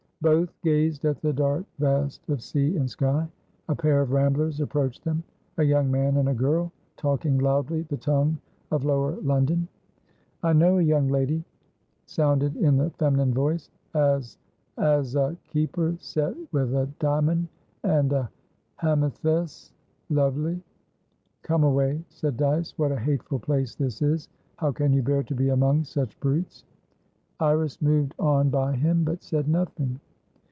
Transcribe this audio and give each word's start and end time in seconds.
Both 0.23 0.53
gazed 0.61 1.03
at 1.05 1.19
the 1.19 1.33
dark 1.33 1.65
vast 1.79 2.29
of 2.29 2.43
sea 2.43 2.77
and 2.77 2.87
sky. 2.87 3.27
A 3.69 3.73
pair 3.75 4.01
of 4.01 4.11
ramblers 4.11 4.59
approached 4.61 5.03
them; 5.03 5.23
a 5.57 5.63
young 5.63 5.89
man 5.89 6.17
and 6.17 6.29
a 6.29 6.33
girl, 6.35 6.71
talking 6.95 7.39
loudly 7.39 7.81
the 7.89 7.97
tongue 7.97 8.37
of 8.69 8.85
lower 8.85 9.15
London. 9.21 9.67
"I 10.43 10.53
know 10.53 10.77
a 10.77 10.81
young 10.83 11.07
lady," 11.07 11.43
sounded 12.05 12.55
in 12.57 12.77
the 12.77 12.91
feminine 12.99 13.33
voice, 13.33 13.71
"as 13.95 14.37
'as 14.77 15.15
a 15.15 15.35
keeper 15.47 15.95
set 15.97 16.35
with 16.53 16.71
a 16.75 16.87
di'mond 16.99 17.47
and 17.83 18.13
a 18.13 18.29
hamethyslovely!" 18.75 20.61
"Come 21.41 21.63
away," 21.63 22.03
said 22.09 22.37
Dyce. 22.37 22.75
"What 22.77 22.91
a 22.91 22.99
hateful 22.99 23.39
place 23.39 23.73
this 23.73 24.03
is! 24.03 24.29
How 24.57 24.71
can 24.71 24.93
you 24.93 25.01
bear 25.01 25.23
to 25.23 25.33
be 25.33 25.49
among 25.49 25.83
such 25.83 26.19
brutes?" 26.19 26.63
Iris 27.39 27.81
moved 27.81 28.13
on 28.19 28.51
by 28.51 28.75
him, 28.75 29.03
but 29.03 29.23
said 29.23 29.47
nothing. 29.47 29.99